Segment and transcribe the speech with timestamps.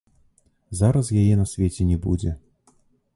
[0.79, 2.31] Зараз яе на свеце не будзе.